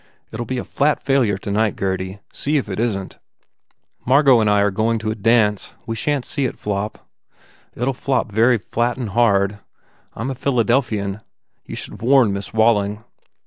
It 0.31 0.39
ll 0.39 0.45
be 0.45 0.57
a 0.57 0.65
flat 0.65 1.03
fail 1.03 1.23
ure, 1.23 1.37
tonight, 1.37 1.75
Gurdy. 1.75 2.21
See 2.33 2.57
if 2.57 2.69
it 2.69 2.79
isn 2.79 3.09
t." 3.09 3.17
"Margot 4.03 4.39
and 4.39 4.49
I 4.49 4.61
are 4.61 4.71
going 4.71 4.97
to 4.97 5.11
a 5.11 5.15
dance. 5.15 5.75
We 5.85 5.95
shan 5.95 6.23
t 6.23 6.27
see 6.27 6.45
it 6.45 6.57
flop." 6.57 7.07
"It 7.75 7.87
ll 7.87 7.93
flop 7.93 8.31
very 8.31 8.57
flat 8.57 8.97
and 8.97 9.09
hard. 9.09 9.59
I 10.15 10.21
m 10.21 10.31
a 10.31 10.33
Philadel 10.33 10.81
phian. 10.81 11.21
You 11.67 11.75
should 11.75 12.01
warn 12.01 12.33
Miss 12.33 12.51
Walling." 12.51 13.03